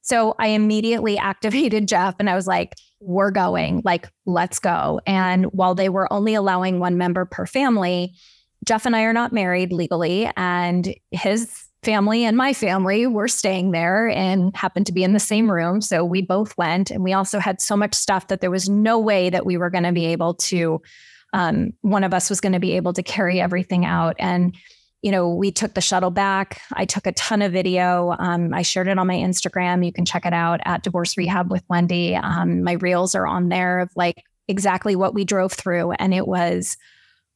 So 0.00 0.34
I 0.38 0.48
immediately 0.48 1.18
activated 1.18 1.86
Jeff 1.86 2.14
and 2.18 2.30
I 2.30 2.34
was 2.34 2.46
like, 2.46 2.72
We're 3.00 3.30
going, 3.30 3.82
like, 3.84 4.08
let's 4.24 4.58
go. 4.58 5.02
And 5.06 5.46
while 5.46 5.74
they 5.74 5.90
were 5.90 6.10
only 6.10 6.34
allowing 6.34 6.80
one 6.80 6.96
member 6.96 7.26
per 7.26 7.44
family, 7.44 8.14
Jeff 8.64 8.86
and 8.86 8.96
I 8.96 9.02
are 9.02 9.12
not 9.12 9.34
married 9.34 9.70
legally. 9.70 10.30
And 10.34 10.94
his 11.10 11.65
family 11.86 12.24
and 12.24 12.36
my 12.36 12.52
family 12.52 13.06
were 13.06 13.28
staying 13.28 13.70
there 13.70 14.08
and 14.08 14.54
happened 14.56 14.86
to 14.86 14.92
be 14.92 15.04
in 15.04 15.12
the 15.12 15.20
same 15.20 15.48
room. 15.50 15.80
So 15.80 16.04
we 16.04 16.20
both 16.20 16.58
went. 16.58 16.90
And 16.90 17.04
we 17.04 17.12
also 17.12 17.38
had 17.38 17.60
so 17.60 17.76
much 17.76 17.94
stuff 17.94 18.26
that 18.26 18.40
there 18.40 18.50
was 18.50 18.68
no 18.68 18.98
way 18.98 19.30
that 19.30 19.46
we 19.46 19.56
were 19.56 19.70
going 19.70 19.84
to 19.84 19.92
be 19.92 20.06
able 20.06 20.34
to, 20.34 20.82
um, 21.32 21.70
one 21.82 22.02
of 22.02 22.12
us 22.12 22.28
was 22.28 22.40
going 22.40 22.54
to 22.54 22.58
be 22.58 22.72
able 22.72 22.92
to 22.92 23.04
carry 23.04 23.40
everything 23.40 23.84
out. 23.84 24.16
And, 24.18 24.56
you 25.00 25.12
know, 25.12 25.32
we 25.32 25.52
took 25.52 25.74
the 25.74 25.80
shuttle 25.80 26.10
back. 26.10 26.60
I 26.72 26.86
took 26.86 27.06
a 27.06 27.12
ton 27.12 27.40
of 27.40 27.52
video. 27.52 28.16
Um, 28.18 28.52
I 28.52 28.62
shared 28.62 28.88
it 28.88 28.98
on 28.98 29.06
my 29.06 29.14
Instagram. 29.14 29.86
You 29.86 29.92
can 29.92 30.04
check 30.04 30.26
it 30.26 30.32
out 30.32 30.60
at 30.64 30.82
Divorce 30.82 31.16
Rehab 31.16 31.52
with 31.52 31.62
Wendy. 31.68 32.16
Um, 32.16 32.64
my 32.64 32.72
reels 32.72 33.14
are 33.14 33.28
on 33.28 33.48
there 33.48 33.78
of 33.78 33.90
like 33.94 34.24
exactly 34.48 34.96
what 34.96 35.14
we 35.14 35.24
drove 35.24 35.52
through. 35.52 35.92
And 35.92 36.12
it 36.12 36.26
was 36.26 36.76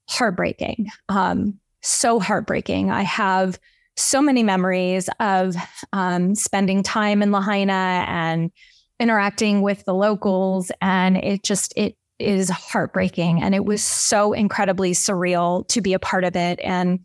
heartbreaking. 0.08 0.88
Um, 1.08 1.60
so 1.82 2.18
heartbreaking. 2.18 2.90
I 2.90 3.02
have 3.02 3.60
so 4.00 4.22
many 4.22 4.42
memories 4.42 5.08
of 5.20 5.54
um, 5.92 6.34
spending 6.34 6.82
time 6.82 7.22
in 7.22 7.32
Lahaina 7.32 8.04
and 8.08 8.50
interacting 8.98 9.62
with 9.62 9.84
the 9.84 9.94
locals. 9.94 10.70
And 10.80 11.16
it 11.16 11.42
just, 11.42 11.72
it 11.76 11.96
is 12.18 12.50
heartbreaking. 12.50 13.42
And 13.42 13.54
it 13.54 13.64
was 13.64 13.82
so 13.82 14.32
incredibly 14.32 14.92
surreal 14.92 15.66
to 15.68 15.80
be 15.80 15.94
a 15.94 15.98
part 15.98 16.24
of 16.24 16.36
it. 16.36 16.60
And, 16.62 17.00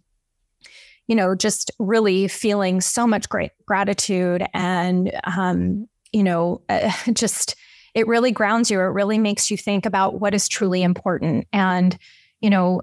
you 1.08 1.16
know, 1.16 1.36
just 1.36 1.72
really 1.80 2.28
feeling 2.28 2.82
so 2.82 3.08
much 3.08 3.30
great 3.30 3.52
gratitude 3.66 4.46
and, 4.54 5.12
um, 5.24 5.88
you 6.12 6.24
know, 6.24 6.62
uh, 6.68 6.92
just, 7.14 7.56
it 7.94 8.08
really 8.08 8.32
grounds 8.32 8.70
you. 8.70 8.80
It 8.80 8.84
really 8.84 9.18
makes 9.18 9.50
you 9.50 9.58
think 9.58 9.86
about 9.86 10.20
what 10.20 10.34
is 10.34 10.50
truly 10.50 10.84
important. 10.84 11.48
And, 11.54 11.98
you 12.42 12.50
know, 12.50 12.82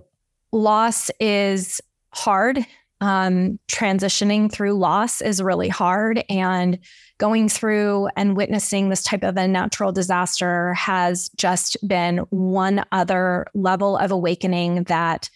loss 0.53 1.11
is 1.21 1.81
hard 2.15 2.65
um, 3.03 3.59
transitioning 3.67 4.51
through 4.51 4.75
loss 4.75 5.21
is 5.21 5.43
really 5.43 5.69
hard. 5.69 6.25
And 6.31 6.79
going 7.19 7.49
through 7.49 8.09
and 8.17 8.37
witnessing 8.37 8.89
this 8.89 9.03
type 9.03 9.25
of 9.25 9.37
a 9.37 9.49
natural 9.49 9.91
disaster 9.91 10.73
has 10.75 11.29
just 11.37 11.77
been 11.87 12.19
one 12.31 12.85
other 12.93 13.47
level 13.55 13.97
of 13.97 14.13
awakening 14.13 14.85
that 14.85 15.29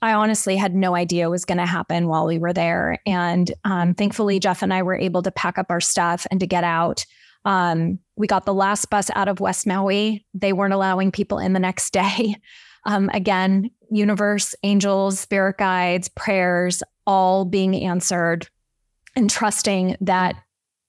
I 0.00 0.14
honestly 0.14 0.56
had 0.56 0.74
no 0.76 0.94
idea 0.94 1.28
was 1.28 1.44
going 1.44 1.58
to 1.58 1.66
happen 1.66 2.06
while 2.06 2.26
we 2.26 2.38
were 2.38 2.52
there. 2.52 2.98
And 3.04 3.50
um, 3.64 3.94
thankfully, 3.94 4.38
Jeff 4.38 4.62
and 4.62 4.72
I 4.72 4.82
were 4.82 4.96
able 4.96 5.22
to 5.22 5.30
pack 5.32 5.58
up 5.58 5.66
our 5.70 5.80
stuff 5.80 6.26
and 6.30 6.38
to 6.38 6.46
get 6.46 6.64
out. 6.64 7.04
Um, 7.44 7.98
we 8.16 8.28
got 8.28 8.46
the 8.46 8.54
last 8.54 8.90
bus 8.90 9.10
out 9.16 9.28
of 9.28 9.40
West 9.40 9.66
Maui. 9.66 10.24
They 10.34 10.52
weren't 10.52 10.74
allowing 10.74 11.10
people 11.10 11.38
in 11.38 11.52
the 11.52 11.60
next 11.60 11.92
day. 11.92 12.36
Um, 12.84 13.10
again, 13.12 13.70
universe, 13.90 14.54
angels, 14.62 15.20
spirit 15.20 15.58
guides, 15.58 16.08
prayers, 16.08 16.82
all 17.06 17.44
being 17.44 17.74
answered, 17.74 18.48
and 19.14 19.28
trusting 19.28 19.96
that 20.00 20.36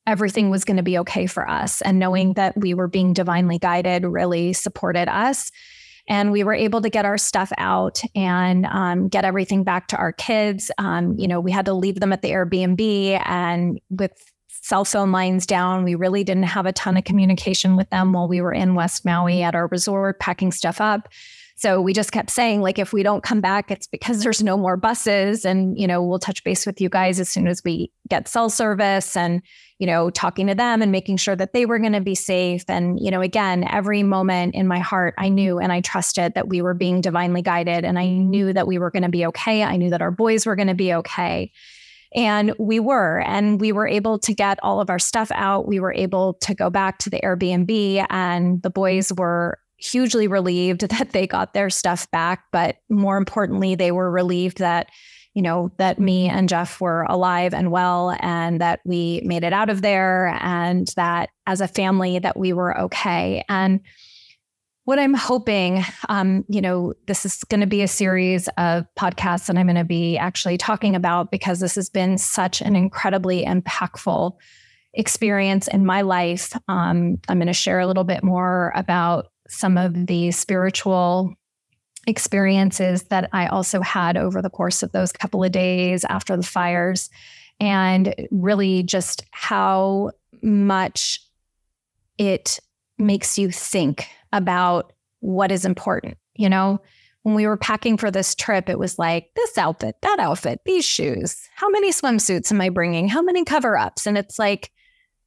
everything 0.06 0.50
was 0.50 0.66
going 0.66 0.78
to 0.78 0.84
be 0.84 0.98
okay 1.00 1.26
for 1.26 1.50
us. 1.50 1.82
And 1.82 2.00
knowing 2.00 2.34
that 2.34 2.58
we 2.58 2.74
were 2.74 2.88
being 2.88 3.14
divinely 3.14 3.58
guided 3.58 4.04
really 4.04 4.54
supported 4.54 5.08
us. 5.08 5.52
And 6.10 6.34
we 6.34 6.44
were 6.44 6.54
able 6.54 6.82
to 6.82 6.90
get 6.90 7.06
our 7.06 7.18
stuff 7.18 7.54
out 7.58 8.02
and 8.14 8.66
um, 8.66 9.08
get 9.08 9.24
everything 9.24 9.64
back 9.64 9.88
to 9.88 9.98
our 9.98 10.12
kids. 10.12 10.70
Um, 10.78 11.16
you 11.18 11.30
know, 11.30 11.40
we 11.40 11.52
had 11.52 11.66
to 11.66 11.74
leave 11.74 12.02
them 12.02 12.12
at 12.12 12.22
the 12.22 12.32
Airbnb 12.32 13.22
and 13.26 13.80
with 13.90 14.12
cell 14.50 14.84
phone 14.84 15.14
lines 15.14 15.46
down. 15.46 15.86
We 15.86 15.96
really 15.96 16.26
didn't 16.26 16.44
have 16.44 16.66
a 16.66 16.74
ton 16.74 16.98
of 16.98 17.06
communication 17.06 17.78
with 17.78 17.90
them 17.90 18.12
while 18.12 18.28
we 18.28 18.42
were 18.42 18.54
in 18.54 18.76
West 18.76 19.06
Maui 19.06 19.42
at 19.44 19.56
our 19.56 19.68
resort, 19.68 20.20
packing 20.20 20.52
stuff 20.52 20.82
up. 20.82 21.08
So 21.64 21.80
we 21.80 21.94
just 21.94 22.12
kept 22.12 22.30
saying, 22.30 22.60
like, 22.60 22.78
if 22.78 22.92
we 22.92 23.04
don't 23.04 23.24
come 23.24 23.40
back, 23.40 23.72
it's 23.72 23.88
because 23.88 24.22
there's 24.22 24.44
no 24.44 24.58
more 24.58 24.76
buses. 24.76 25.46
And, 25.46 25.80
you 25.80 25.88
know, 25.88 26.04
we'll 26.04 26.20
touch 26.20 26.44
base 26.44 26.66
with 26.66 26.82
you 26.82 26.90
guys 26.90 27.22
as 27.22 27.30
soon 27.30 27.48
as 27.48 27.64
we 27.64 27.90
get 28.10 28.28
cell 28.28 28.50
service 28.50 29.16
and, 29.16 29.42
you 29.80 29.88
know, 29.88 30.10
talking 30.10 30.48
to 30.48 30.56
them 30.56 30.82
and 30.82 30.92
making 30.92 31.16
sure 31.16 31.38
that 31.38 31.54
they 31.54 31.66
were 31.66 31.80
going 31.80 31.94
to 31.94 32.02
be 32.02 32.16
safe. 32.16 32.66
And, 32.68 33.00
you 33.00 33.10
know, 33.10 33.22
again, 33.22 33.66
every 33.66 34.04
moment 34.04 34.56
in 34.56 34.68
my 34.68 34.80
heart, 34.80 35.14
I 35.18 35.30
knew 35.30 35.58
and 35.58 35.72
I 35.72 35.80
trusted 35.80 36.34
that 36.34 36.50
we 36.50 36.62
were 36.62 36.74
being 36.74 37.00
divinely 37.00 37.42
guided 37.42 37.86
and 37.86 37.98
I 37.98 38.08
knew 38.08 38.52
that 38.52 38.68
we 38.68 38.78
were 38.78 38.92
going 38.92 39.04
to 39.04 39.10
be 39.10 39.26
okay. 39.28 39.64
I 39.64 39.78
knew 39.78 39.92
that 39.92 40.02
our 40.02 40.12
boys 40.12 40.46
were 40.46 40.58
going 40.58 40.68
to 40.68 40.76
be 40.76 40.94
okay. 40.94 41.50
And 42.14 42.54
we 42.60 42.82
were, 42.82 43.22
and 43.22 43.62
we 43.62 43.72
were 43.72 43.88
able 43.88 44.20
to 44.20 44.34
get 44.34 44.60
all 44.62 44.82
of 44.82 44.90
our 44.90 45.00
stuff 45.00 45.32
out. 45.34 45.66
We 45.66 45.80
were 45.80 45.94
able 45.94 46.34
to 46.42 46.54
go 46.54 46.70
back 46.70 47.00
to 47.00 47.10
the 47.10 47.22
Airbnb, 47.22 48.06
and 48.10 48.62
the 48.62 48.70
boys 48.70 49.12
were 49.14 49.58
hugely 49.84 50.28
relieved 50.28 50.82
that 50.90 51.12
they 51.12 51.28
got 51.28 51.54
their 51.54 51.70
stuff 51.70 52.10
back. 52.12 52.46
But 52.52 52.78
more 52.90 53.18
importantly, 53.18 53.76
they 53.76 53.92
were 53.92 54.12
relieved 54.12 54.60
that, 54.60 54.90
you 55.34 55.42
know, 55.42 55.72
that 55.78 56.00
me 56.00 56.30
and 56.30 56.48
Jeff 56.48 56.80
were 56.80 57.04
alive 57.04 57.54
and 57.54 57.72
well 57.72 58.16
and 58.20 58.62
that 58.62 58.80
we 58.86 59.22
made 59.26 59.44
it 59.44 59.54
out 59.54 59.70
of 59.70 59.82
there 59.82 60.38
and 60.42 60.88
that 60.96 61.30
as 61.48 61.62
a 61.62 61.68
family 61.68 62.20
that 62.20 62.38
we 62.38 62.54
were 62.54 62.80
okay. 62.82 63.44
And 63.50 63.82
what 64.86 65.00
I'm 65.00 65.14
hoping, 65.14 65.84
um, 66.10 66.44
you 66.50 66.60
know, 66.60 66.94
this 67.08 67.26
is 67.26 67.44
going 67.46 67.62
to 67.62 67.68
be 67.68 67.82
a 67.82 67.88
series 67.88 68.50
of 68.58 68.86
podcasts 69.00 69.48
that 69.48 69.58
I'm 69.58 69.66
going 69.66 69.78
to 69.78 69.86
be 69.86 70.18
actually 70.18 70.58
talking 70.58 70.94
about 70.94 71.32
because 71.32 71.62
this 71.62 71.76
has 71.76 71.90
been 71.90 72.18
such 72.18 72.62
an 72.62 72.76
incredibly 72.76 73.46
impactful 73.46 74.34
experience 74.94 75.68
in 75.70 75.86
my 75.86 76.02
life. 76.02 76.54
Um, 76.68 77.18
I'm 77.30 77.38
going 77.38 77.48
to 77.48 77.54
share 77.54 77.80
a 77.80 77.88
little 77.88 78.04
bit 78.04 78.24
more 78.24 78.74
about 78.76 79.28
some 79.54 79.78
of 79.78 80.08
the 80.08 80.32
spiritual 80.32 81.34
experiences 82.06 83.04
that 83.04 83.30
I 83.32 83.48
also 83.48 83.82
had 83.82 84.18
over 84.18 84.42
the 84.42 84.50
course 84.50 84.84
of 84.84 84.92
those 84.92 85.12
couple 85.12 85.44
of 85.44 85.52
days 85.52 86.04
after 86.06 86.36
the 86.36 86.44
fires, 86.44 87.10
and 87.60 88.14
really 88.32 88.84
just 88.84 89.24
how 89.32 90.12
much 90.42 91.22
it 92.18 92.60
makes 92.98 93.38
you 93.38 93.52
think 93.52 94.08
about 94.32 94.94
what 95.20 95.52
is 95.52 95.66
important. 95.66 96.18
You 96.36 96.50
know, 96.50 96.82
when 97.24 97.36
we 97.36 97.48
were 97.48 97.58
packing 97.58 97.98
for 97.98 98.12
this 98.12 98.36
trip, 98.36 98.70
it 98.70 98.78
was 98.78 99.00
like 99.00 99.30
this 99.36 99.58
outfit, 99.58 99.96
that 100.02 100.20
outfit, 100.20 100.60
these 100.66 100.86
shoes. 100.86 101.50
How 101.56 101.70
many 101.70 101.92
swimsuits 101.92 102.52
am 102.52 102.60
I 102.60 102.70
bringing? 102.70 103.08
How 103.08 103.22
many 103.22 103.46
cover 103.46 103.78
ups? 103.78 104.06
And 104.06 104.18
it's 104.18 104.38
like, 104.38 104.72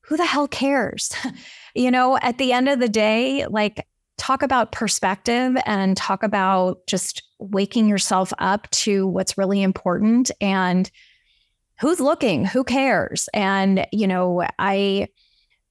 who 0.03 0.17
the 0.17 0.27
hell 0.27 0.47
cares? 0.47 1.13
you 1.75 1.91
know, 1.91 2.19
at 2.19 2.39
the 2.39 2.53
end 2.53 2.69
of 2.69 2.81
the 2.81 2.89
day, 2.89 3.47
like, 3.47 3.87
talk 4.19 4.43
about 4.43 4.73
perspective 4.73 5.57
and 5.67 5.97
talk 5.97 6.23
about 6.23 6.87
just 6.87 7.23
waking 7.39 7.89
yourself 7.89 8.33
up 8.39 8.69
to 8.71 9.07
what's 9.07 9.37
really 9.37 9.63
important 9.63 10.31
and 10.41 10.91
who's 11.81 12.01
looking, 12.01 12.45
who 12.45 12.65
cares? 12.65 13.29
And, 13.35 13.87
you 13.93 14.07
know, 14.07 14.47
I, 14.59 15.09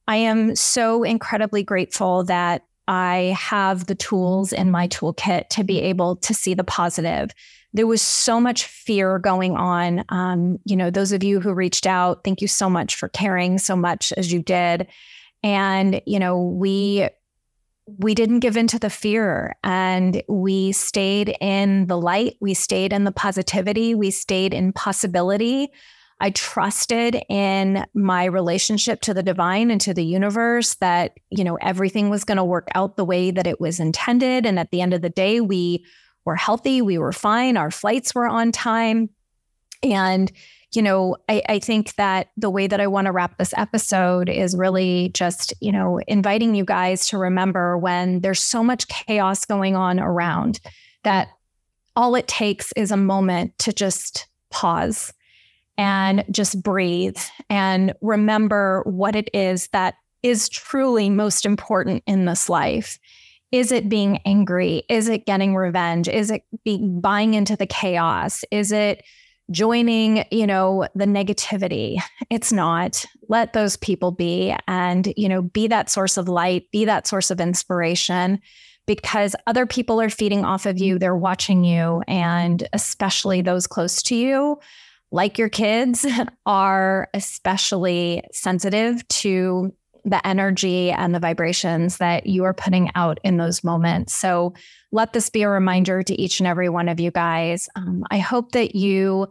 I 0.07 0.17
am 0.17 0.55
so 0.55 1.03
incredibly 1.03 1.63
grateful 1.63 2.23
that 2.25 2.63
I 2.87 3.35
have 3.39 3.87
the 3.87 3.95
tools 3.95 4.53
in 4.53 4.69
my 4.69 4.87
toolkit 4.87 5.49
to 5.49 5.63
be 5.63 5.81
able 5.81 6.17
to 6.17 6.33
see 6.33 6.53
the 6.53 6.63
positive. 6.63 7.31
There 7.73 7.87
was 7.87 8.01
so 8.01 8.39
much 8.39 8.65
fear 8.65 9.17
going 9.17 9.57
on. 9.57 10.05
Um, 10.09 10.59
you 10.65 10.75
know, 10.75 10.91
those 10.91 11.11
of 11.11 11.23
you 11.23 11.39
who 11.39 11.53
reached 11.53 11.87
out, 11.87 12.23
thank 12.23 12.41
you 12.41 12.47
so 12.47 12.69
much 12.69 12.95
for 12.95 13.09
caring 13.09 13.57
so 13.57 13.75
much 13.75 14.13
as 14.13 14.31
you 14.31 14.43
did. 14.43 14.87
And, 15.41 16.01
you 16.05 16.19
know, 16.19 16.39
we 16.39 17.09
we 17.87 18.15
didn't 18.15 18.39
give 18.39 18.57
in 18.57 18.67
to 18.67 18.79
the 18.79 18.89
fear 18.89 19.55
and 19.63 20.21
we 20.27 20.71
stayed 20.71 21.35
in 21.39 21.87
the 21.87 21.97
light. 21.97 22.35
We 22.41 22.53
stayed 22.53 22.91
in 22.91 23.03
the 23.03 23.11
positivity. 23.11 23.93
We 23.93 24.11
stayed 24.11 24.53
in 24.53 24.73
possibility. 24.73 25.71
I 26.19 26.31
trusted 26.31 27.21
in 27.29 27.85
my 27.93 28.25
relationship 28.25 29.01
to 29.01 29.13
the 29.13 29.21
divine 29.21 29.69
and 29.69 29.81
to 29.81 29.93
the 29.93 30.05
universe 30.05 30.75
that, 30.75 31.11
you 31.29 31.43
know, 31.43 31.55
everything 31.55 32.09
was 32.09 32.23
going 32.23 32.37
to 32.37 32.43
work 32.43 32.69
out 32.73 32.95
the 32.95 33.05
way 33.05 33.31
that 33.31 33.47
it 33.47 33.59
was 33.59 33.79
intended. 33.79 34.45
And 34.45 34.57
at 34.57 34.71
the 34.71 34.81
end 34.81 34.93
of 34.93 35.01
the 35.01 35.09
day, 35.09 35.41
we 35.41 35.85
were 36.23 36.37
healthy, 36.37 36.81
we 36.81 36.97
were 36.97 37.11
fine, 37.11 37.57
our 37.57 37.69
flights 37.69 38.15
were 38.15 38.27
on 38.27 38.51
time. 38.51 39.09
And, 39.83 40.31
you 40.75 40.81
know, 40.81 41.15
I, 41.29 41.41
I 41.47 41.59
think 41.59 41.95
that 41.95 42.29
the 42.37 42.49
way 42.49 42.67
that 42.67 42.81
I 42.81 42.87
want 42.87 43.05
to 43.05 43.11
wrap 43.11 43.37
this 43.37 43.53
episode 43.57 44.29
is 44.29 44.55
really 44.55 45.09
just, 45.13 45.53
you 45.61 45.71
know, 45.71 45.99
inviting 46.07 46.55
you 46.55 46.65
guys 46.65 47.07
to 47.09 47.17
remember 47.17 47.77
when 47.77 48.21
there's 48.21 48.41
so 48.41 48.63
much 48.63 48.87
chaos 48.87 49.45
going 49.45 49.75
on 49.75 49.99
around 49.99 50.59
that 51.03 51.29
all 51.95 52.15
it 52.15 52.27
takes 52.27 52.71
is 52.73 52.91
a 52.91 52.97
moment 52.97 53.57
to 53.59 53.71
just 53.71 54.27
pause 54.49 55.13
and 55.77 56.23
just 56.31 56.61
breathe 56.61 57.17
and 57.49 57.93
remember 58.01 58.81
what 58.85 59.15
it 59.15 59.29
is 59.33 59.67
that 59.67 59.95
is 60.23 60.49
truly 60.49 61.09
most 61.09 61.45
important 61.45 62.03
in 62.07 62.25
this 62.25 62.49
life. 62.49 62.97
Is 63.51 63.71
it 63.71 63.89
being 63.89 64.19
angry? 64.25 64.83
Is 64.89 65.07
it 65.07 65.25
getting 65.25 65.55
revenge? 65.55 66.07
Is 66.07 66.31
it 66.31 66.43
buying 67.01 67.35
into 67.35 67.55
the 67.55 67.67
chaos? 67.67 68.43
Is 68.51 68.71
it 68.71 69.03
joining, 69.51 70.25
you 70.31 70.47
know, 70.47 70.87
the 70.95 71.05
negativity? 71.05 71.97
It's 72.29 72.51
not. 72.51 73.05
Let 73.29 73.53
those 73.53 73.77
people 73.77 74.11
be 74.11 74.55
and, 74.67 75.13
you 75.15 75.29
know, 75.29 75.41
be 75.41 75.67
that 75.67 75.89
source 75.89 76.17
of 76.17 76.27
light, 76.27 76.71
be 76.71 76.85
that 76.85 77.07
source 77.07 77.31
of 77.31 77.39
inspiration 77.39 78.39
because 78.85 79.35
other 79.47 79.65
people 79.65 79.99
are 79.99 80.09
feeding 80.09 80.45
off 80.45 80.65
of 80.65 80.77
you, 80.77 80.99
they're 80.99 81.15
watching 81.15 81.63
you 81.63 82.01
and 82.07 82.67
especially 82.73 83.41
those 83.41 83.65
close 83.67 84.03
to 84.03 84.15
you 84.15 84.59
like 85.11 85.37
your 85.37 85.49
kids, 85.49 86.05
are 86.45 87.09
especially 87.13 88.23
sensitive 88.31 89.07
to 89.07 89.73
the 90.05 90.25
energy 90.25 90.91
and 90.91 91.13
the 91.13 91.19
vibrations 91.19 91.97
that 91.97 92.27
you 92.27 92.43
are 92.43 92.53
putting 92.53 92.91
out 92.95 93.19
in 93.23 93.37
those 93.37 93.63
moments. 93.63 94.13
So 94.13 94.53
let 94.91 95.13
this 95.13 95.29
be 95.29 95.41
a 95.41 95.49
reminder 95.49 96.03
to 96.03 96.21
each 96.21 96.39
and 96.39 96.47
every 96.47 96.69
one 96.69 96.87
of 96.87 96.99
you 96.99 97.11
guys. 97.11 97.67
Um, 97.75 98.03
I 98.11 98.19
hope 98.19 98.51
that 98.51 98.75
you 98.75 99.27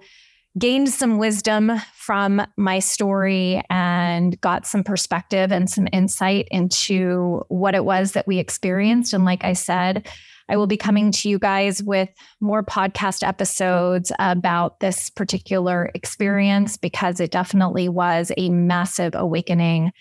gained 0.58 0.88
some 0.88 1.18
wisdom 1.18 1.72
from 1.94 2.44
my 2.56 2.78
story 2.78 3.62
and 3.70 4.40
got 4.40 4.66
some 4.66 4.84
perspective 4.84 5.50
and 5.50 5.68
some 5.70 5.88
insight 5.92 6.46
into 6.50 7.44
what 7.48 7.74
it 7.74 7.84
was 7.84 8.12
that 8.12 8.26
we 8.26 8.38
experienced. 8.38 9.14
And 9.14 9.24
like 9.24 9.44
I 9.44 9.52
said, 9.54 10.08
I 10.48 10.56
will 10.56 10.66
be 10.66 10.76
coming 10.76 11.10
to 11.10 11.28
you 11.28 11.38
guys 11.38 11.82
with 11.82 12.10
more 12.40 12.62
podcast 12.62 13.26
episodes 13.26 14.12
about 14.18 14.80
this 14.80 15.08
particular 15.10 15.90
experience 15.94 16.76
because 16.76 17.18
it 17.18 17.30
definitely 17.30 17.88
was 17.88 18.30
a 18.36 18.50
massive 18.50 19.14
awakening 19.14 19.92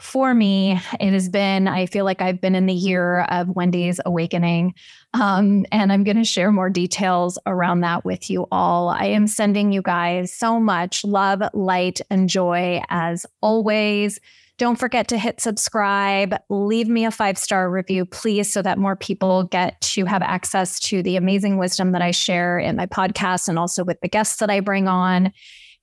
for 0.00 0.32
me. 0.32 0.80
It 1.00 1.12
has 1.12 1.28
been, 1.28 1.66
I 1.66 1.86
feel 1.86 2.04
like 2.04 2.22
I've 2.22 2.40
been 2.40 2.54
in 2.54 2.66
the 2.66 2.74
year 2.74 3.22
of 3.22 3.48
Wendy's 3.48 4.00
awakening. 4.06 4.74
Um, 5.14 5.66
and 5.72 5.92
I'm 5.92 6.04
going 6.04 6.16
to 6.16 6.24
share 6.24 6.52
more 6.52 6.70
details 6.70 7.38
around 7.46 7.80
that 7.80 8.04
with 8.04 8.30
you 8.30 8.46
all. 8.52 8.90
I 8.90 9.06
am 9.06 9.26
sending 9.26 9.72
you 9.72 9.82
guys 9.82 10.32
so 10.32 10.60
much 10.60 11.04
love, 11.04 11.42
light, 11.52 12.00
and 12.10 12.28
joy 12.28 12.80
as 12.88 13.26
always. 13.40 14.20
Don't 14.56 14.78
forget 14.78 15.06
to 15.08 15.18
hit 15.18 15.40
subscribe, 15.40 16.34
leave 16.48 16.88
me 16.88 17.04
a 17.04 17.12
five 17.12 17.38
star 17.38 17.70
review, 17.70 18.04
please, 18.04 18.52
so 18.52 18.60
that 18.62 18.76
more 18.76 18.96
people 18.96 19.44
get 19.44 19.80
to 19.82 20.04
have 20.04 20.20
access 20.20 20.80
to 20.80 21.00
the 21.00 21.16
amazing 21.16 21.58
wisdom 21.58 21.92
that 21.92 22.02
I 22.02 22.10
share 22.10 22.58
in 22.58 22.74
my 22.74 22.86
podcast 22.86 23.48
and 23.48 23.56
also 23.56 23.84
with 23.84 24.00
the 24.00 24.08
guests 24.08 24.38
that 24.38 24.50
I 24.50 24.60
bring 24.60 24.88
on. 24.88 25.32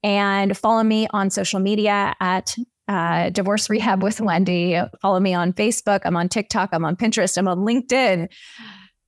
And 0.04 0.58
follow 0.58 0.84
me 0.84 1.08
on 1.12 1.30
social 1.30 1.60
media 1.60 2.16
at 2.20 2.56
uh, 2.88 3.30
Divorce 3.30 3.70
Rehab 3.70 4.04
with 4.04 4.22
Wendy. 4.22 4.80
Follow 5.02 5.20
me 5.20 5.34
on 5.34 5.54
Facebook. 5.54 6.02
I'm 6.06 6.16
on 6.16 6.30
TikTok. 6.30 6.70
I'm 6.72 6.86
on 6.86 6.96
Pinterest. 6.96 7.38
I'm 7.38 7.48
on 7.48 7.60
LinkedIn 7.60 8.30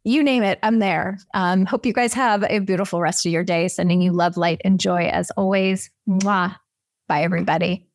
you 0.08 0.24
name 0.24 0.44
it, 0.44 0.58
I'm 0.63 0.80
there. 0.80 1.20
Um, 1.34 1.66
hope 1.66 1.86
you 1.86 1.92
guys 1.92 2.13
have 2.13 2.44
a 2.44 2.60
beautiful 2.60 3.02
rest 3.02 3.26
of 3.26 3.32
your 3.34 3.44
day. 3.44 3.68
Sending 3.68 4.02
you 4.02 4.13
love, 4.13 4.38
light, 4.38 4.62
and 4.63 4.80
joy 4.80 5.08
as 5.08 5.32
always. 5.32 5.92
Mwah. 6.08 6.56
Bye, 7.10 7.24
everybody. 7.24 7.90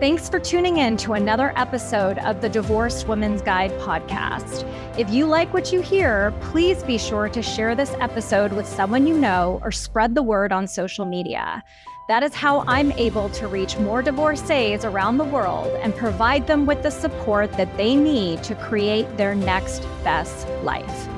Thanks 0.00 0.30
for 0.30 0.40
tuning 0.40 0.78
in 0.78 0.96
to 0.96 1.12
another 1.12 1.52
episode 1.56 2.16
of 2.20 2.40
the 2.40 2.48
Divorced 2.48 3.06
Women's 3.06 3.42
Guide 3.42 3.70
podcast. 3.72 4.66
If 4.98 5.10
you 5.10 5.26
like 5.26 5.52
what 5.52 5.74
you 5.74 5.82
hear, 5.82 6.32
please 6.40 6.82
be 6.82 6.96
sure 6.96 7.28
to 7.28 7.42
share 7.42 7.74
this 7.74 7.90
episode 8.00 8.50
with 8.54 8.66
someone 8.66 9.06
you 9.06 9.18
know 9.18 9.60
or 9.62 9.70
spread 9.70 10.14
the 10.14 10.22
word 10.22 10.52
on 10.52 10.66
social 10.66 11.04
media. 11.04 11.62
That 12.08 12.22
is 12.22 12.34
how 12.34 12.64
I'm 12.66 12.92
able 12.92 13.28
to 13.28 13.46
reach 13.46 13.76
more 13.76 14.00
divorcees 14.00 14.86
around 14.86 15.18
the 15.18 15.24
world 15.24 15.68
and 15.82 15.94
provide 15.94 16.46
them 16.46 16.64
with 16.64 16.82
the 16.82 16.90
support 16.90 17.52
that 17.58 17.76
they 17.76 17.94
need 17.94 18.42
to 18.44 18.54
create 18.54 19.18
their 19.18 19.34
next 19.34 19.82
best 20.02 20.48
life. 20.62 21.08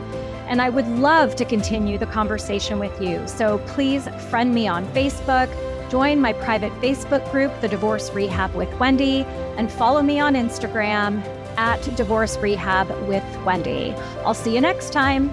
And 0.49 0.61
I 0.61 0.71
would 0.71 0.89
love 0.89 1.37
to 1.37 1.45
continue 1.45 1.99
the 1.99 2.07
conversation 2.07 2.81
with 2.81 3.01
you. 3.01 3.29
So 3.29 3.59
please 3.59 4.09
friend 4.29 4.53
me 4.53 4.67
on 4.67 4.85
Facebook, 4.89 5.49
join 5.93 6.19
my 6.19 6.33
private 6.33 6.73
Facebook 6.81 7.31
group, 7.31 7.53
The 7.61 7.69
Divorce 7.69 8.11
Rehab 8.13 8.55
with 8.55 8.73
Wendy, 8.81 9.25
and 9.59 9.71
follow 9.71 10.01
me 10.01 10.19
on 10.21 10.33
Instagram 10.33 11.23
at 11.59 11.83
Divorce 11.97 12.39
Rehab 12.39 12.89
with 13.07 13.23
Wendy. 13.45 13.93
I'll 14.25 14.33
see 14.33 14.55
you 14.55 14.63
next 14.63 14.95
time. 14.95 15.29